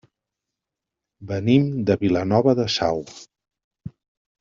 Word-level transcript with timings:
Venim 1.33 1.69
de 1.91 1.99
Vilanova 2.07 2.59
de 2.65 2.69
Sau. 2.81 3.07